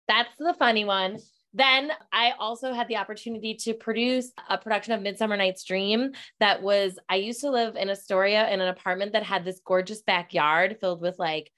[0.07, 1.19] that's the funny one
[1.55, 6.63] then I also had the opportunity to produce a production of Midsummer Night's Dream that
[6.63, 10.79] was, I used to live in Astoria in an apartment that had this gorgeous backyard
[10.81, 11.53] filled with like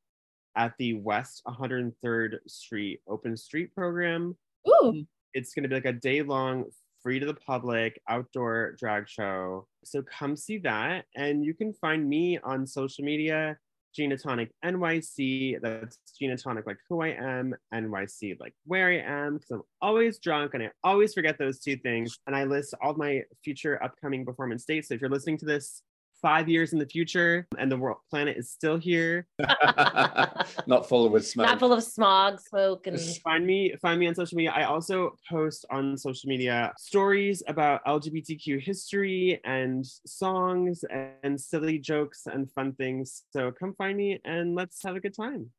[0.55, 4.37] at the West 103rd Street Open Street Program.
[4.67, 6.65] Ooh, It's going to be like a day long,
[7.01, 9.67] free to the public outdoor drag show.
[9.87, 11.05] So come see that.
[11.15, 13.57] And you can find me on social media,
[13.95, 15.61] Gina Tonic NYC.
[15.61, 20.19] That's Gina Tonic, like who I am, NYC, like where I am, because I'm always
[20.19, 22.17] drunk and I always forget those two things.
[22.27, 24.87] And I list all my future upcoming performance dates.
[24.87, 25.83] So if you're listening to this
[26.23, 29.27] five years in the future and the world planet is still here,
[30.65, 31.47] Not full with smoke.
[31.47, 35.15] not full of smog, smoke, and find me find me on social media i also
[35.29, 40.83] post on social media stories about lgbtq history and songs
[41.23, 45.15] and silly jokes and fun things so come find me and let's have a good
[45.15, 45.49] time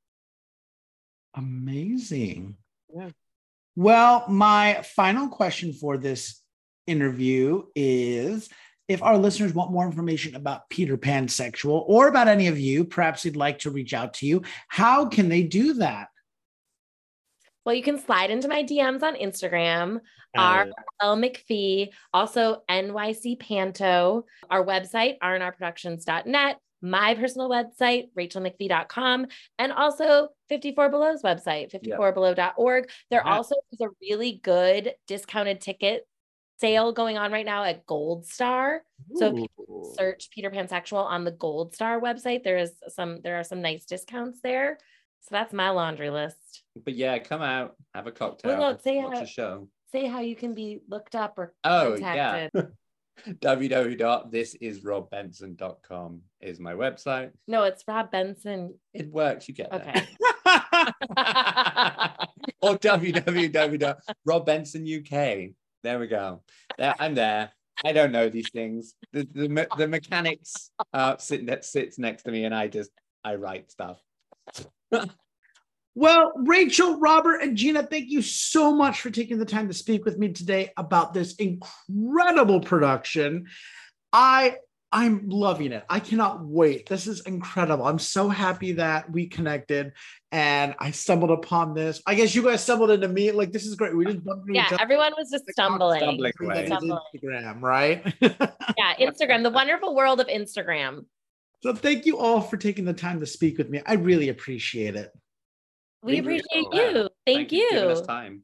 [1.36, 2.56] Amazing.
[2.94, 3.10] Yeah.
[3.76, 6.40] Well, my final question for this
[6.86, 8.48] interview is
[8.88, 12.84] if our listeners want more information about Peter Pan Sexual or about any of you,
[12.84, 16.08] perhaps they'd like to reach out to you, how can they do that?
[17.64, 19.96] well, you can slide into my DMs on Instagram.
[20.36, 20.66] Uh, R
[21.00, 29.26] L McPhee, also NYC Panto, our website, rnrproductions.net, my personal website, rachelmcphee.com,
[29.58, 32.90] and also 54 Below's website, 54below.org.
[33.10, 33.32] There Yeah.
[33.34, 36.06] also is a really good discounted ticket
[36.64, 38.78] sale going on right now at Goldstar.
[39.16, 39.92] So if ooh.
[39.98, 42.42] Search Peter Pan Sexual on the Goldstar website.
[42.42, 44.78] There is some, there are some nice discounts there.
[45.20, 46.62] So that's my laundry list.
[46.82, 49.68] But yeah, come out, have a cocktail, Well, say watch how- a show.
[49.92, 52.48] Say how you can be looked up or Oh yeah.
[53.28, 57.30] www.thisisrobbenson.com is my website.
[57.46, 58.74] No, it's Rob Benson.
[58.92, 59.80] It works, you get there.
[59.80, 60.04] Okay.
[62.60, 65.54] or www.robbensonuk.
[65.84, 66.40] There we go.
[66.78, 67.50] There, I'm there.
[67.84, 68.94] I don't know these things.
[69.12, 72.90] The the, the mechanics uh, sit that sits next to me, and I just
[73.22, 74.00] I write stuff.
[75.94, 80.04] Well, Rachel, Robert, and Gina, thank you so much for taking the time to speak
[80.04, 83.46] with me today about this incredible production.
[84.12, 84.56] I
[84.96, 85.84] I'm loving it.
[85.90, 86.88] I cannot wait.
[86.88, 87.84] This is incredible.
[87.84, 89.92] I'm so happy that we connected
[90.30, 92.00] and I stumbled upon this.
[92.06, 93.32] I guess you guys stumbled into me.
[93.32, 93.96] Like this is great.
[93.96, 94.82] We just bumped into Yeah, each other.
[94.82, 95.98] everyone was just stumbling.
[96.00, 96.98] stumbling That Stumbling.
[97.12, 98.14] Instagram, right?
[98.78, 101.04] Yeah, Instagram, the wonderful world of Instagram.
[101.60, 103.82] so thank you all for taking the time to speak with me.
[103.84, 105.10] I really appreciate it.
[106.04, 106.30] We Thank you.
[106.38, 106.90] appreciate Yeah.
[107.02, 107.08] you.
[107.26, 108.06] Thank, for giving us you.
[108.06, 108.42] time.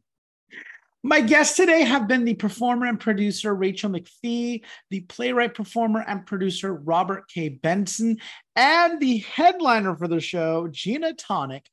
[1.02, 6.26] My guests today have been the performer and producer Rachel McPhee, the playwright, performer, and
[6.26, 7.48] producer Robert K.
[7.48, 8.18] Benson,
[8.54, 11.66] and the headliner for the show, Gina Tonic,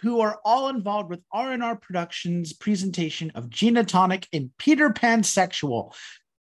[0.00, 5.94] who are all involved with R&R Productions' presentation of Gina Tonic in Peter Pan Sexual,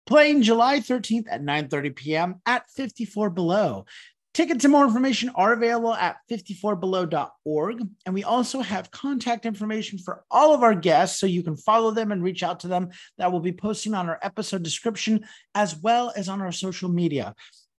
[0.06, 2.40] playing July 13th at 9:30 p.m.
[2.46, 3.84] at 54 Below.
[4.32, 7.82] Tickets and more information are available at 54below.org.
[8.06, 11.90] And we also have contact information for all of our guests, so you can follow
[11.90, 12.90] them and reach out to them.
[13.18, 17.34] That will be posting on our episode description as well as on our social media.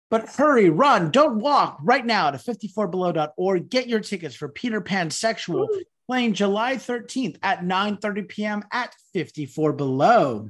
[0.09, 3.69] But hurry, run, don't walk right now to 54below.org.
[3.69, 5.69] Get your tickets for Peter Pan Sexual
[6.05, 8.63] playing July 13th at 9:30 p.m.
[8.73, 10.49] at 54 Below.